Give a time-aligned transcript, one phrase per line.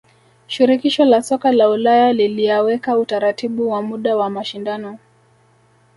[0.47, 4.99] shirikisho la soka la ulaya liliaweka utaratibu wa muda wa mashindano